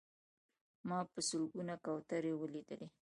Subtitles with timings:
[0.87, 2.87] ما په سلګونه کوترې ولیدلې.